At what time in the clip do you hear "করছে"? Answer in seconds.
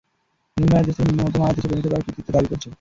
2.51-2.69